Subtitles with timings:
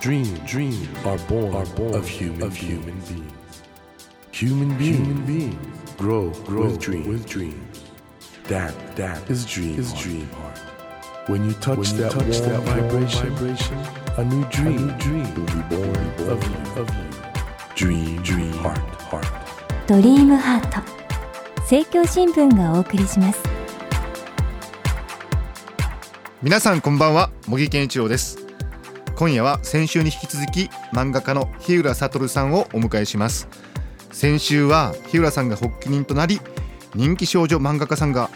[0.00, 3.32] Dreams, dreams are born, are born of human, of human beings.
[4.32, 5.56] Human beings, human beings
[5.96, 7.06] grow, grow with, dreams.
[7.08, 7.82] with dreams.
[8.44, 10.58] That, that is dream, is dream heart.
[11.28, 13.78] When you touch when you that, touch warm that vibration, vibration,
[14.18, 17.06] a new dream, a new dream will be born, born of you, of you.
[17.74, 18.78] Dream, dream heart,
[19.10, 19.26] heart.
[19.86, 20.80] ドリームハート
[21.60, 23.40] 政教新聞がお送りします
[26.42, 28.45] 皆さんこんばんは茂木健一郎です
[29.16, 33.48] 今夜は先週に引き続き漫画家の日浦悟さんをお迎えします。
[34.12, 36.38] 先週は日浦さんが発起人となり
[36.94, 38.30] 人気少女漫画家さんが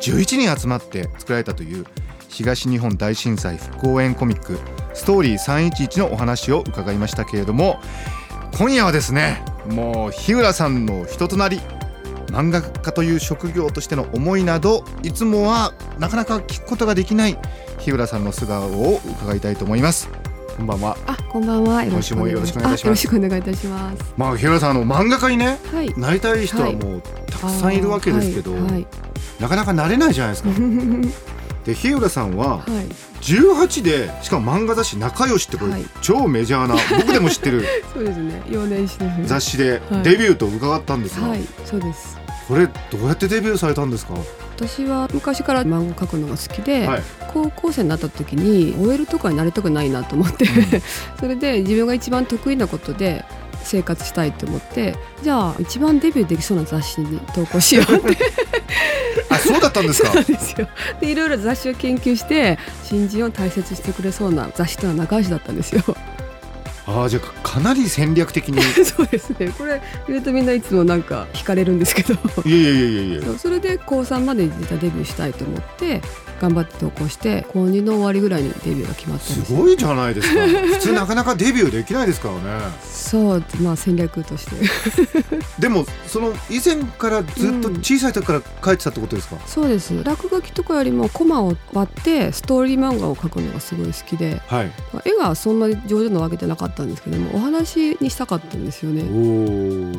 [0.00, 1.84] 11人集まって作られたという
[2.28, 4.58] 東日本大震災復興園コミック
[4.92, 7.80] ストーリー311のお話を伺いましたけれども
[8.58, 11.60] 今夜はですねもう日浦さんの人となり
[12.26, 17.38] 漫画家という職業としての思いなどいつもはなかなか聞くことができない
[17.78, 20.23] 日浦さんの素顔を伺いたいと思います。
[20.56, 21.82] こんばんはあ、こんばんは。
[21.84, 24.14] 今週もよろしくお願いしますあよろしくお願いいたします。
[24.16, 25.92] まあ日浦さんあの漫画家にねはい。
[25.98, 28.62] なりたい人はもうたくさんいるわけですけど、はい。
[28.62, 28.86] はい。
[29.40, 30.50] なかなかなれないじゃないですか
[31.66, 32.70] で日浦さんははい
[33.22, 38.42] 18でしかも漫画雑誌仲良しってこれ、はい超メジャーな僕でも知ってる そうですね。
[38.48, 39.24] 幼年誌ですね。
[39.26, 41.40] 雑誌ではいデビューと伺ったんですが、はい。
[41.64, 42.16] そうです。
[42.46, 44.12] これどうやってデビューされたんですか、
[44.56, 47.02] 私は昔から漫画描くのが好きで、はい、
[47.32, 50.46] 高校生になった時に OL とかになりたくないなと思って、
[51.18, 53.24] それで自分が一番得意なことで
[53.64, 58.16] 生活したいと思ってじゃあ一番デビューできそうな雑誌に投稿しようって。
[59.30, 60.12] あそうだったんですか？
[60.22, 60.68] ですよ。
[61.00, 65.82] でいろいろ雑誌を研究して新人を大切にしてくれそうな雑誌というのは仲良しだったんですよ
[66.86, 68.58] ああじゃあかなり戦略的に。
[68.58, 69.52] い そうですね。
[69.56, 72.14] これ言うとみんないつもなんか惹かれるんですけど。
[72.44, 73.38] やいやいやいやいや。
[73.38, 76.02] それで高3まで実はデビューしたいと思って
[76.40, 79.52] 頑張って投稿して高2の終わりぐらいにデビューが決まったんす。
[79.52, 80.46] ごいじゃないですか。
[80.46, 82.40] 普通なかなかデビューできないですからね。
[82.82, 84.56] そうまあ戦略として。
[85.58, 90.02] でもその以前からずっと小さい時から書いてたってことですか、そうです。
[90.04, 94.42] 落書きとかよりもコマを割ってストーリー漫画を描くのがすごい好きで。
[94.46, 94.72] はい。
[95.04, 99.02] 絵がそんなに上手なわけじゃなかったんですけどもお話にしたかったんですよおね。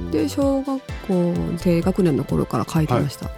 [0.09, 3.29] おで小学校低学年の頃から書いてました、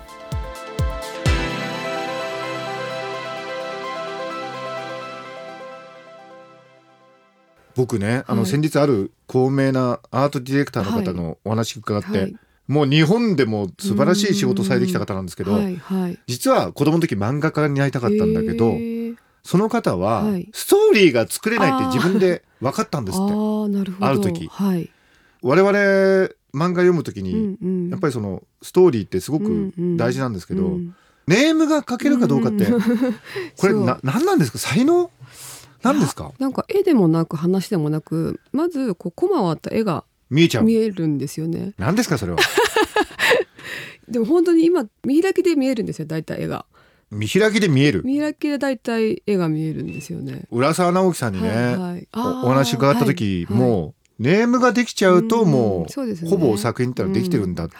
[7.75, 8.49] 僕ねあのはい。
[8.49, 12.35] 先日ある高名なアートディレクターの方のお話伺って、はい。
[12.67, 16.19] もう日本でも素晴らしい仕事されてきた方なんですけど、はいはい。
[16.27, 18.96] 実は子供の時漫画家になりたかったんだけど、へー
[19.47, 20.49] その方ははい。
[20.51, 23.23] ストーリーが作れないって自分で分かったんですって。
[23.23, 24.05] あるほど。
[24.05, 24.47] ある時。
[24.47, 24.89] はい、
[25.41, 25.71] 我々
[26.53, 30.77] 漫画読む時に、うんうん、やっぱりそのストーリーってすごく大事なんですけど、
[31.27, 33.85] ネームが書けるかどうかって、うんこれそう。
[33.85, 34.57] な何なんですか？
[34.57, 35.09] 才能？
[35.81, 36.33] なんですか？
[36.39, 40.63] なんか絵でもなく話でもなくまずこうコマ割った絵が見えちゃう。
[40.65, 41.73] 見えるんですよね。
[41.77, 42.39] 何ですかそれは？
[44.09, 46.65] でも本当に今見開きで見えるんですよ大体絵が
[47.11, 48.01] 見開きで見える。
[48.03, 50.43] 見開きで大体絵が見えるんですよね。
[50.51, 52.07] 浦沢直樹さんにね、はいはい。
[52.15, 56.15] おお話伺った時、はいもうネームができちゃうとうんもう,、ね。
[56.27, 57.75] ほぼ作品ってのはできてるんだって、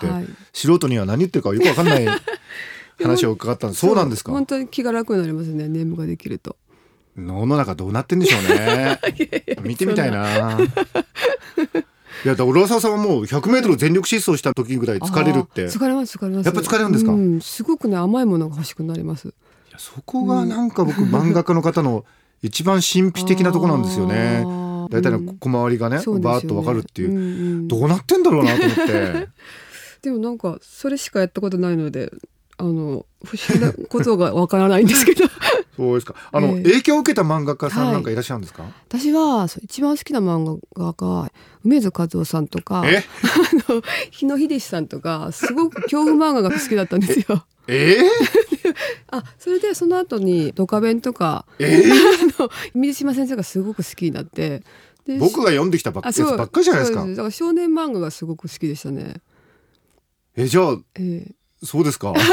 [0.53, 2.05] 素人には何言ってるかよくわかんない
[3.01, 3.79] 話を伺ったんです。
[3.81, 4.31] そうなんですか？
[4.31, 6.55] 本当に気が楽になりますねネームができると。
[7.17, 8.99] 世の中どうなってんでしょうね。
[9.63, 10.59] 見てみたいな
[12.25, 15.66] いやだ浦沢さんはもう 100m 全力疾走した時ぐらい疲れるって。
[15.66, 16.45] 疲れます疲れます。
[16.45, 17.11] やっぱ疲れるんですか？
[17.11, 19.28] うん、すごくね甘いものが欲しくなります。
[19.28, 19.31] い
[19.72, 22.06] やそこがなんか僕、漫画家の方の
[22.41, 24.44] 一番神秘的なとこなんですよね。
[24.89, 25.38] 大体のうん。
[25.38, 26.35] 小回りがね、そうですよね。
[26.35, 27.19] バーッとわかるっていう、んう
[27.63, 27.67] ん。
[27.67, 29.27] どうなってんだろうなと思って。
[30.03, 32.11] でもなんかそれしかやったことないので
[32.59, 35.25] あの不思議なことがわからないんですけど。
[35.78, 36.16] そうですか。
[36.31, 36.63] あの、ええ。
[36.63, 41.31] 影響を受けた漫画家さんなんかいらっしゃるんですか、私はそう一番好きな漫画家が
[41.63, 43.03] 梅津和夫さんとかえ？
[43.68, 47.45] あの日野秀さんとかすごく恐怖漫画が好きだったんですよ。
[47.68, 47.97] え？
[49.12, 51.81] あそれでその後にドカベンとかー、え？
[51.84, 51.91] ー
[52.39, 54.63] あの水島先生がすごく好きになって。
[55.06, 56.25] で僕が読んできたばっかりじゃ
[56.74, 57.06] ないですか。
[57.06, 59.21] だから少年漫画がすごく好きでしたね。
[60.36, 62.13] えじゃあええそうですか？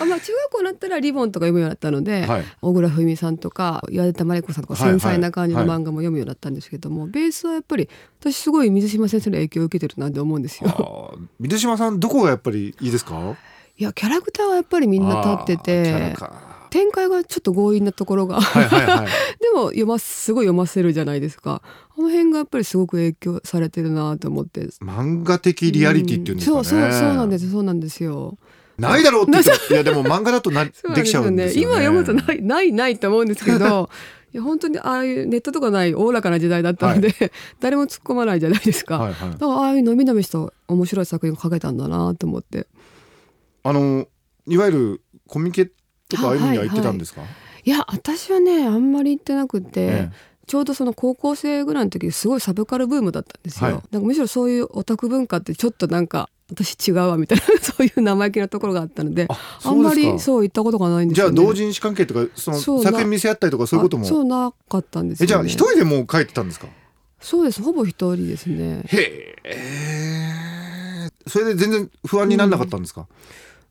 [0.00, 2.44] あまあ中学校になったらリボンとか読むようになったので、はい。
[2.60, 5.00] 小倉文美さんとか岩田真理子さんとかはいはい。
[5.00, 7.88] 繊細な感じの漫画も読むようになったんですけども、ベースはやっぱり
[8.20, 11.14] 私すごい水島先生の影響を受けてるなって思うんですあよ。
[11.18, 13.36] ー水島さんどこがやっぱりいいですか？
[13.78, 18.40] いやキャラクターはやっぱりみんな立っててか展開がちょっと強引なところが。
[18.40, 19.06] はいはいはい。
[19.42, 21.60] でも読ますすごい読ませるじゃないですか。
[21.62, 24.62] あの辺がやっぱりすごく影響されてるなと思って。
[24.80, 28.38] 漫画的リアリティっていうんですかね、そうそうそうなんですそうなんですよ。
[28.78, 29.32] ないだろうって
[29.74, 30.72] いやでも漫画だとな で
[31.02, 31.74] きちゃうんですよね。
[31.74, 33.90] 今読むとないないないと思うんですけど。
[34.32, 34.36] い。
[34.38, 37.12] や本当にああいうネットとかないおおらかな時代だったので、
[37.60, 39.30] 誰も突っ込まないじゃないですか、はいはい。
[39.32, 42.66] だからああいうのみのみした面白い作品を書けたんだなと思って。
[43.62, 44.08] あの
[44.46, 45.70] いわゆるコミケ
[46.16, 47.22] とかああいうのにははい行ってたんですか、
[47.64, 47.70] い。
[47.70, 50.32] や私はねあんまり行ってなくて、ええ。
[50.46, 53.82] ちょうどその高校生ぐらいの時すごいサブカルブームだったんですよ、はい。
[53.92, 64.04] なんかむしろそういうオタク文化ってちょっとなんか私違うわみたいなそういう生意気なところがあったのでああんまりそう行ったことがないんですじゃあ同人誌関係とかその作品見せ合ったりとかそういうことも？
[64.04, 66.66] あそうなかったんですよ、ね、えじゃあ一人でもう帰ってたんですか？
[67.20, 68.82] そうですほぼ一人ですね。
[68.86, 71.08] へえ。
[71.26, 73.06] それで全然不安にならなかったんですか、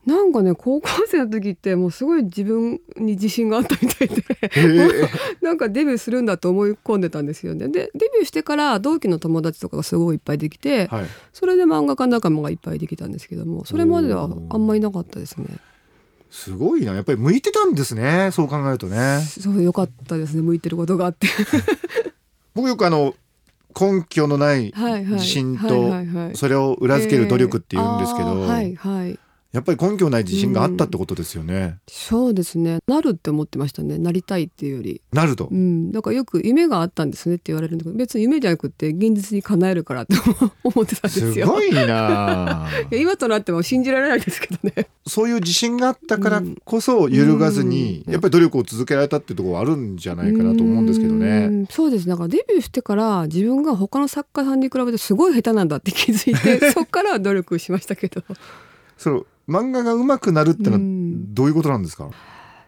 [0.06, 4.24] なんかね高校生の時ってもうすごい自分に自信があったみたいで。
[5.42, 7.68] なんかデビューするんだと思い込んでたんですよね。
[7.68, 11.06] でデビューしてから同期の友達とかがすごいいっぱいできて、はい。
[11.33, 15.45] それで漫画家仲間がいっぱいできたんですけどもそれまではあんまりなかったですね。
[16.31, 16.95] すごいな。
[16.95, 18.30] やっぱり向いてたんですね。
[18.31, 19.19] そう考えるとね。
[19.21, 20.42] そう良かったですね。
[20.42, 21.27] 向いてることがあって。
[22.56, 23.13] 僕よくあの
[23.80, 25.03] 根拠のないはいはい。
[25.06, 26.36] 自信はいとはいはい。
[26.36, 29.19] それを裏付ける努力って言うんですけど、えーあーはいはい
[29.51, 32.80] やっぱり根拠ない自信があったってことですよね、そうですね。
[32.88, 33.98] なるって思ってましたね。
[33.98, 35.01] なりたいっていうより。
[35.12, 35.92] なると、うん。
[35.92, 40.15] だからよく夢があったんですねって言われるんだけど別に夢じゃなくて現実に叶えるからって
[40.63, 41.48] 思ってたんですよ。
[41.48, 42.69] すごいな。
[42.92, 44.88] 今となっても信じられないですけどね。
[45.06, 48.13] そういう自信があったからこそ揺るがずに、うん。
[48.13, 51.48] やっぱり努力を続けられたっていうところはあるんじゃないかなと思うんですけどうね。
[51.48, 51.68] ん。
[51.68, 52.07] そうです。
[52.07, 58.24] だからデビューしてから自分が他の作家さんに比べてすごい下手なんだって気づいて そっからは努力しましたけど。
[58.98, 62.10] その漫画が上手くなるってのはうんどういうことなんですか？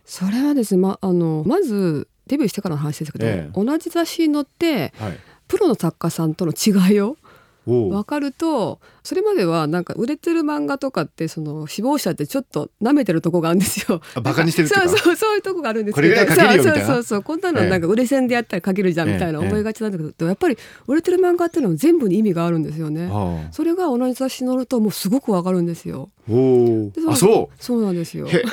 [0.06, 5.20] それはですねまあのまずデビューしてからの話ですけど、ええ同じ雑誌に載ってはい。
[5.48, 7.18] プロの作家さんとの違いを
[7.66, 14.02] 分かるとそれまではなんか売れてる漫画とかってその死亡者ってちょっと舐めてるとこがあるんですよ。
[14.16, 16.64] あバカにしてる そうそうそういうとこがあるんですけるよみたいな？
[16.64, 23.10] そうそうそうこんなのなんか売れ線でやったら書けるじゃんみたいなええ思いがちなんだけど、やっぱり売れてる漫画っていうのは全部に意味があるんですよね。
[23.12, 26.10] あそれが同じ雑誌に載るともうすごくわかるんですよ。
[26.30, 27.12] あおでお。
[27.12, 27.56] あそう。
[27.60, 28.28] そうなんですよ。
[28.28, 28.44] へ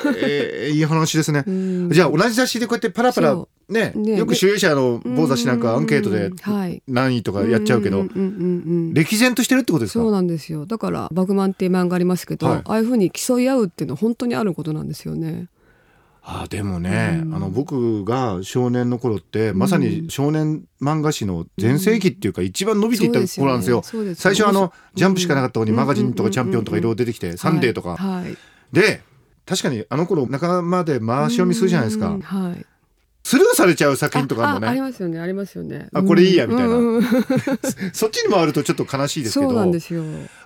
[0.69, 1.45] えいい話ですね。
[1.47, 6.31] うんじゃあ同じ雑誌でこうやってパラパラそねねよく集英社の某雑誌なんかアンケートで
[6.89, 8.05] 何位とかやっちゃうけど
[8.93, 10.03] 歴然としてるってことですか？
[10.03, 15.47] そうなんですよだから「バグマン」っていう漫画ありますけど、はいああいうふうに競い合うっていうのは本当にあることなんですよね。
[16.23, 17.35] あでもね、うん。
[17.35, 23.83] あの僕が少年の頃ってまさに少年漫画誌の全盛期っていうか一番伸びていった頃なんですよ。
[23.83, 24.71] すよ最初はあのうん。
[24.95, 25.77] ジャンプしかなかったのにうん。
[25.77, 27.97] マガジンとかチャンピオンとかいろいろ出てきてサンデーとか。
[27.97, 28.23] はい。
[28.25, 28.37] はい。
[28.73, 29.03] で
[29.47, 32.09] 確かにあの頃仲間で回し読みするじゃないですか。
[32.09, 32.21] うん。
[32.21, 32.67] はい。
[33.23, 34.67] スルーされちゃう作品とかあるのね。
[34.69, 35.21] あありますよね。
[35.21, 35.89] ありますよね。
[35.93, 36.75] あこれいいやみたいな。
[37.93, 39.71] そっちに回るとちょっと悲しいですけど。
[39.71, 40.05] ですよ。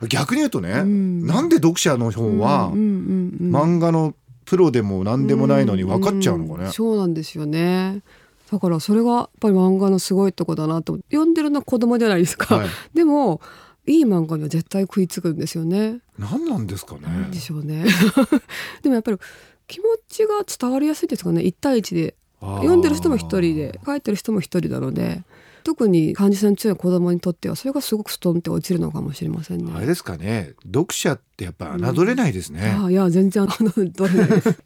[0.08, 1.26] 逆に言うとねうん。
[1.26, 6.64] なんで読者の方は漫画のプロでも何でもないのに分かっちゃうのかんん。
[6.64, 6.72] ね。
[6.72, 8.02] そうなんですよね。
[8.50, 10.98] だからそれがやっぱり漫画のすごいとこだなと。
[11.10, 12.68] 読んでるのは子供じゃないですか、はい。
[12.94, 13.40] でも
[13.86, 16.00] いい漫画には絶対食いつくんですよね。
[16.18, 17.28] 何なんですかね。
[17.30, 17.84] でしょうね。
[18.82, 19.18] でもやっぱり
[19.66, 21.42] 気持ちが伝わりやすいですかね。
[21.42, 22.14] 1対1で。
[22.40, 25.22] 読んでる人も一人で書いてる人も一人なので
[25.64, 29.72] 特に感受性の強い子供にとってはそれがすごくストンって落ちるのかもしれませんね。
[29.74, 30.52] あれですかね。
[30.66, 34.58] 読者ってやっぱ侮れないですね、ああいや全然あのどれないです。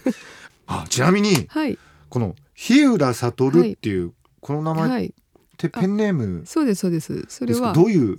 [0.66, 1.78] あちなみにはい。
[2.08, 5.14] この日浦悟っていう、この名前っはい
[5.56, 6.42] てペンネーム。
[6.44, 7.24] そうですそうです。
[7.28, 7.72] それは。
[7.72, 8.18] どういう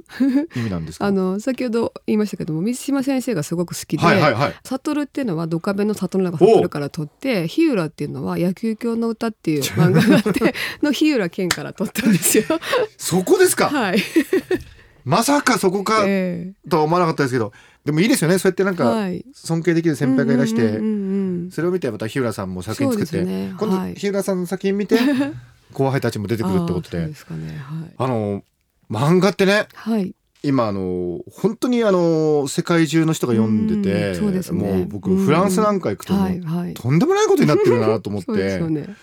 [0.56, 1.06] 意味なんですか？
[1.08, 4.56] あの先ほど言いましたけども水島先生がすごく好きで、はいはいはい。
[4.64, 12.44] 悟っていうのはドカベンの悟の中悟から取って日浦っていうのは野球教の歌っていう 漫画があっての日浦健から取ったんですよ。
[12.98, 14.00] そこですか、はい。
[15.06, 17.54] まさかそこかえとは思わなかったですけど
[17.86, 18.40] でもいいですよね。
[18.40, 19.08] そうやってなんか。
[19.32, 20.80] 尊敬できる先輩がいらして、
[21.52, 23.54] それを見てまた日浦さんも作品作って、ね。
[23.60, 23.94] 今度はい。
[23.94, 24.98] 日浦さんの作品見て
[25.76, 27.06] 後輩たちも出てくるってことでね。
[27.06, 27.94] はい。
[27.98, 28.44] あの
[28.90, 30.16] 漫画ってねはい。
[30.42, 36.74] 今あの本当にあの世界中の人が読んでて、うんねもう僕、うんフランスなんか行くとはいはい。
[36.74, 38.96] とんでもないことになってるなと思って よね。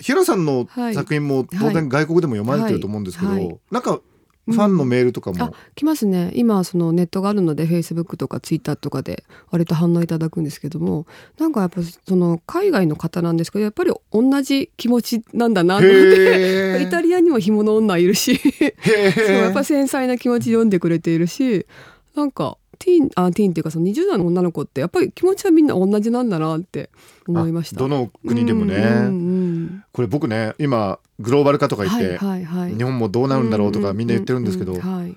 [0.00, 4.00] ヒロさんのはい作品も当然外国でも読まれてると思うんですけど、はいはいなんか
[4.46, 6.30] ファンのメールとかも、あ来ますね。
[6.34, 11.06] 今そのネットがあるのでフェイスブックとかツイッターとかで割と反応いただくんですけども
[11.38, 16.78] なんかやっぱその海外の方なんですけどやっぱり同じ気持ちなんだなと思って。
[16.78, 18.34] へ イタリアにも紐の女いるし。
[18.34, 18.74] へ
[19.12, 21.66] そうやっぱー繊細な気持ち読んでくれているし
[22.14, 26.90] なんかティーンあティーンっていうかその20代の女の子ってやっぱり気持ちはみんな同じなんだなって
[27.26, 27.76] 思いました。
[27.76, 35.16] あどの国でもね、うんうんうんこれ僕ね今グローバル化とか言って、はいはいはい、日本もどうなるんだろうとかみんな言ってるんですけど、ううはい。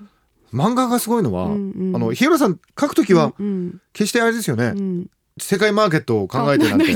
[0.52, 1.96] 漫画がすごいのは、うんうん。
[1.96, 5.10] あの日浦さん書くときはうん決してあれですよね、うん
[5.40, 6.88] 世界マーケットを考えてなんてあ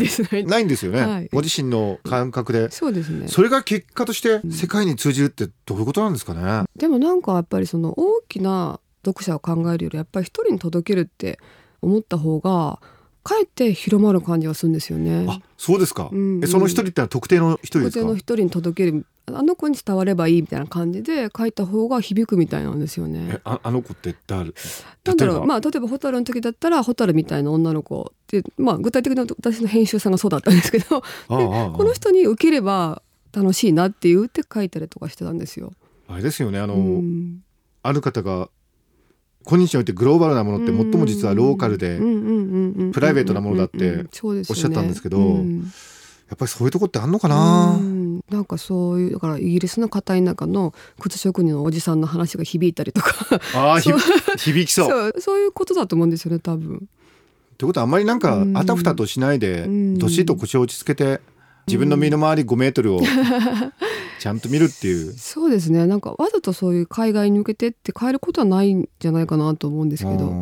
[0.48, 1.28] ないんですよね、はい。
[1.32, 2.72] ご自身の感覚で。
[2.72, 3.28] そうですね。
[3.28, 4.50] それが結果としてうん。
[4.50, 11.38] 世界に通じるってどういうことなんですかね、でもなんかやっぱりその大きな読者を考えるよりやっぱり一人に届けるって
[11.80, 12.80] 思った方が
[13.24, 15.26] かえって広まる感じがするんですよね。
[15.28, 18.00] あそうですか、うんえその一人ってのは特定の一人ですか？
[18.00, 19.06] 特定の一人に届ける。
[19.26, 23.34] あの子に伝わればいいみたいな感じで書いた方が響くみたいなんですよね。
[23.34, 23.40] え。
[23.44, 24.52] ああの子って誰？
[25.04, 25.46] なんだろう。
[25.46, 35.72] まあ例えば蛍の時だったら蛍みたいな女の子ってまあ具体的な私の編集さんがそうだったんですけどああああこの人に受ければ楽しいなって言って書いたりとかしてたんですよ。
[36.08, 37.44] あれですよねあの、うん。
[37.84, 38.48] ある方が
[39.44, 41.98] 今日においてグローバルなものって最も実はローカルで
[42.92, 45.72] プライベートなものだっておっしゃったんですけどうん
[46.32, 53.40] やっぱりそういうとこってあんのかな、うんなんかそういうだからイギリスの片田舎の靴職人のおじさんの話が響いたりとか。
[53.54, 53.78] あ
[54.38, 55.14] 響きそう。
[55.20, 56.76] そういうことだと思うんですよね多分。
[56.76, 56.78] っ
[57.58, 58.56] てことはあんまりなんかうん。
[58.56, 59.98] あたふたとしないでうん。
[59.98, 61.20] どっしりと腰を落ち着けて
[61.66, 63.00] 自分の身の回り5メートルを
[64.22, 65.12] ちゃんと見るっていう。
[65.14, 70.32] そうですねなんかわざとそういう海外に向けてって変えることはないんじゃないかなと思うんですけど。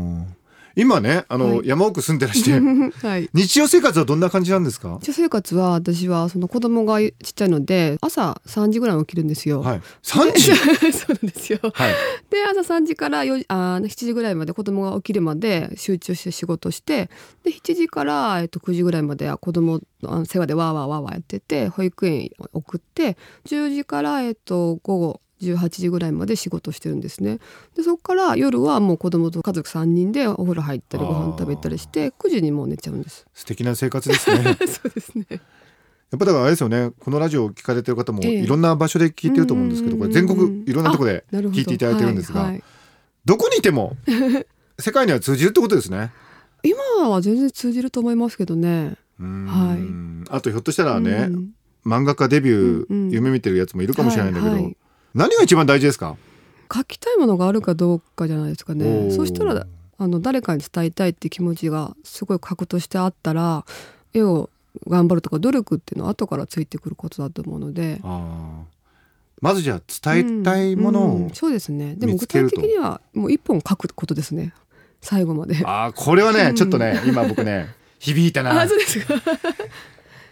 [0.84, 1.68] うん今ねあの、はい。
[1.68, 2.52] 山奥住んでらして
[3.06, 3.28] はい。
[3.34, 4.98] 日常生活はどんな感じなんですか？
[5.02, 9.60] 日常生活は私はその子供がちっちゃいので朝3時ぐらいに起きるんですよ。
[9.62, 9.80] はい。
[10.02, 10.52] 3時？
[10.92, 11.58] そうなんですよ。
[11.72, 11.94] はい。
[12.30, 17.10] で朝3時から4時あー7時ぐらいまで子供が起きるまで集中して仕事して
[17.44, 27.38] で7時から、えっと、9時ぐらいまでは子供あの世話でわーわーわーわーやってて保育園送って10時から、えっと、午後18時ぐらいまで仕事してるんですね。
[27.74, 33.26] でそこから夜はもう子供と家族3人でお風呂入ったりご飯食べたりして9時にもう寝ちゃうんです。
[33.34, 34.56] 素敵な生活ですね。
[34.66, 35.26] そうですね。
[35.30, 35.36] や
[36.16, 36.90] っぱだからあれですよね。
[36.98, 38.34] このラジオを聞かれてる方もええ。
[38.40, 42.64] いろんな場所で聞いてると思うんですけどこれ全国いろんなところで聞いていただいてるんですがはいはい。
[43.24, 43.96] どこにいても
[44.78, 46.10] 世界には通じるってことですね。
[46.62, 48.96] 今は全然通じると思いますけどね。
[49.18, 49.76] は
[50.28, 50.34] い。
[50.34, 51.50] あとひょっとしたらね、うん
[51.86, 54.76] 漫画家デビュー、夢見てるやつもいるかもしれないんだけど、はいはい
[55.14, 56.16] 何が一番大事ですか？
[56.72, 59.16] 書きたいものがあるかどうかじゃないですかおねー。
[59.16, 59.66] そしたら
[59.98, 63.64] あの誰かに伝えたいって気持ちがすごい核としてあったら
[64.14, 64.50] 絵を
[64.86, 68.00] 頑張るとか努力っていうのは後からついてくることだと思うので。
[69.42, 69.80] まずじゃあ
[70.12, 71.30] 伝えたいものを、うんうん。
[71.30, 71.94] そうですね。
[71.96, 74.52] でも具体的にはもう一本書くことですね。
[75.00, 75.56] 最後まで。
[75.64, 76.54] ああこれはね、うん。
[76.54, 78.60] ちょっとね今僕ね響いたな。
[78.60, 79.14] あそうですか。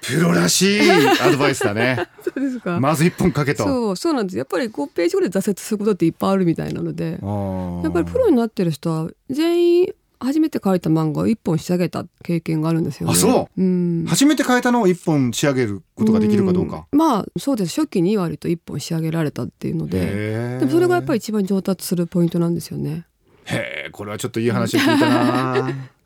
[0.03, 0.91] プロらしい
[1.23, 2.07] アドバイスだね
[2.41, 4.39] ですか、まず一本かけとそうそうなんです。
[4.39, 13.13] やっぱり5ページぐらい挫折することっていっぱいあるみたいなのでやっぱりプロになってる人は全員初めて書いた漫画を一本仕上げた経験があるんですよね。
[13.13, 13.63] あそう。
[13.63, 14.05] ん。
[14.09, 16.97] 初めて変えたのを一本仕上げることができるかどうか、ん。
[16.97, 17.81] まあそうです。
[17.81, 20.59] 初期に割と一本仕上げられたっていうので。
[20.59, 23.07] でもそれがやっぱり一番上達するポイントなんですよね。
[23.45, 25.71] へえこれはちょっといい話を聞いたな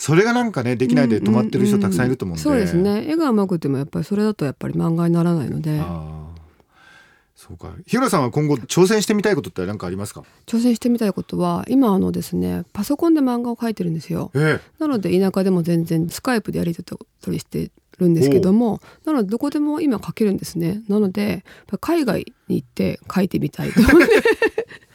[0.00, 3.04] それがなんかねできないで止まってる人たくさんいると思うんで、そうですね。
[3.06, 5.82] 絵が上手くてもやっぱりそれだとやっぱり漫画にならないので。
[7.36, 7.74] そうか。
[7.86, 10.24] 日浦さんは今後挑戦してみたいことって何かありますか？
[10.46, 14.30] 挑戦してみたいことは今あのですねパソコンで漫画を描いてるんですよ。
[14.34, 20.82] えなので田舎でも全然スカイプでやり取りしてるんですけどもなのでどこでも今書けるんですね。
[20.88, 21.44] なので
[21.80, 23.80] 海外に行って書いてみたいと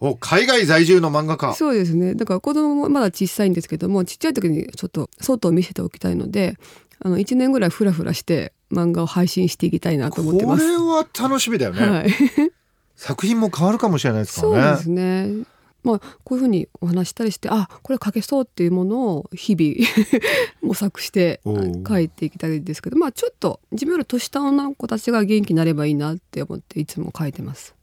[0.00, 2.14] お海外在住の漫画家そうですね。
[2.14, 6.56] だから子供もまだ小さいんですけどもちっちゃい時にちょっと外を見せておきたいので
[7.00, 10.66] あの1年ぐらいフラフラして漫画を配信していきたいなと思ってこます。
[10.66, 12.10] れは楽しみだよね、はい、
[12.96, 15.44] 作品も変わるかもしれないですかそうらねですね。
[15.84, 19.88] まあこういうふうにお話したりしてあこれ書けそうっていうものを日々
[20.60, 21.40] 模索して
[21.86, 27.77] 書いていきたいですけどまあちょっと自分より年下の子たちが元気になればいいなって思っていつも書いてます。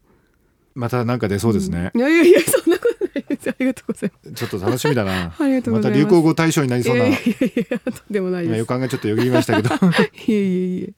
[0.75, 5.35] またなんか出そうですね、いやいやいやそんなことないですありがとうございまちょっと楽しみだなす。
[5.43, 6.03] ありがとうごまざいます。
[6.03, 8.49] た流行語大賞になりそうな、いやいやいやとんでもないです。
[8.49, 9.73] 今予感がちょっとよぎりましたけど
[10.27, 10.93] いえいえいえ。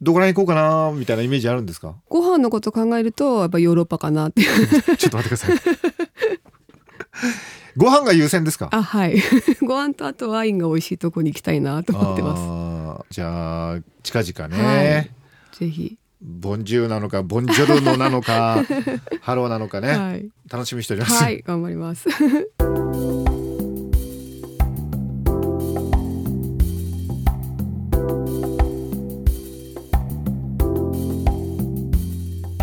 [0.00, 1.94] どこら辺行こうかなみたいなイメージあるんですか？
[2.08, 4.42] ご飯のこと考えるとやっぱヨーロッパかなって。
[4.96, 5.56] ちょっと待ってください
[7.76, 8.68] ご飯が優先ですか？
[8.72, 9.20] あはい。
[9.60, 13.14] ご飯とあとワインが美味しいとこに行きたいなと思ってます。
[13.14, 15.10] じゃあ近々ね、はい
[15.58, 15.98] ぜひ。
[16.26, 18.64] Bonjour なのか Buongiorno なのか
[19.20, 20.30] ハローなのかね、はい。
[20.50, 22.08] 楽しみにしております、はい頑張ります。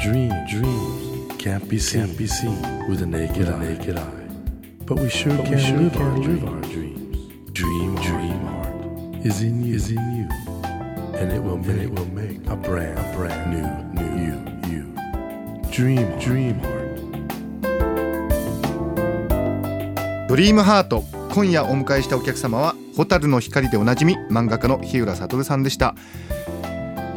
[0.01, 2.57] Dream, dreams can't be seen, can't be seen
[2.89, 3.59] with the naked, eye.
[3.59, 4.01] naked eye.
[4.87, 7.17] But we sure can, we sure live, can our live our dreams.
[7.53, 10.50] Dream, dream heart is in you, is in you,
[11.21, 13.61] and it will make, it will make a brand, a brand new,
[13.93, 14.33] new you,
[14.67, 14.85] you.
[15.69, 16.81] Dream, dream heart.
[20.27, 21.03] ドリームハート。
[21.33, 25.95] 今夜お迎えしたお客様は蛍の光でおなじみ漫画家の日浦悟さんでした。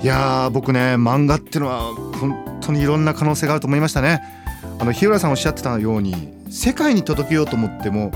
[0.02, 4.22] いやー僕ね漫画っていうのは本当にいろんな可能性があると思いましたね。
[4.78, 8.12] あの日浦さんおっしゃってたように世界に届けようと思っても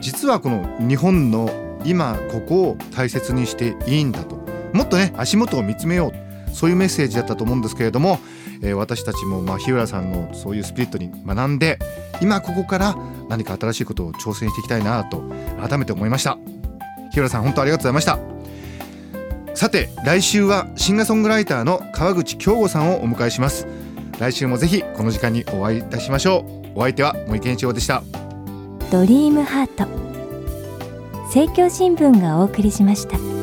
[0.00, 1.50] 実はこの日本の
[1.84, 4.37] 今ここを大切にしていいんだと。
[4.72, 6.54] もっとね足元を見つめよう。
[6.54, 8.18] そういうメッセージだったと思うんですけれども、
[8.62, 11.78] えー私たちもまあ日浦さんのそういうスピリットに学んで
[12.20, 12.96] 今ここから
[13.28, 15.22] 何か新しいことを挑戦していきたいなと
[15.60, 16.38] 改めて思いました。
[17.12, 18.18] 日浦さん本当ありがとうございました。
[19.54, 23.66] さて来週はシンガーソングライターの川口京吾さんをお迎えします。
[24.18, 26.44] 来週もぜひこの時間にお会いいたしましょ
[26.74, 26.78] う。
[26.78, 28.02] お相手は森健一郎でした。
[28.90, 29.86] ドリームハート。
[31.26, 33.37] 政教新聞がお送りしました。